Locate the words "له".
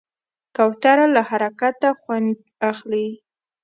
1.15-1.21